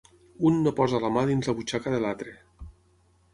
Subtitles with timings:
[0.49, 2.35] Un no posa la mà dins la butxaca de l'altre.